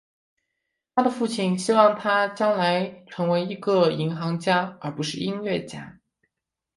[0.95, 5.99] 他的父亲希望他将来成为一个银行家而不是一个音乐家。